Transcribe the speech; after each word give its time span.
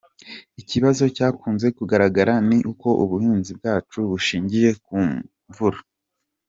Ikibazo 0.61 1.03
cyakunze 1.15 1.67
kugaragara 1.77 2.33
ni 2.47 2.57
uko 2.71 2.87
ubuhinzi 3.03 3.51
bwacu 3.59 3.97
bushingiye 4.09 4.69
ku 4.85 4.95
mvura. 5.09 5.79